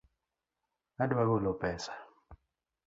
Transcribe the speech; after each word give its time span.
Adwa 1.03 1.23
golo 1.29 1.51
pesa 1.61 1.93